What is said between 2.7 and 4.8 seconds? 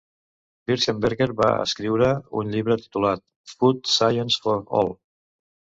titulat "Food Science for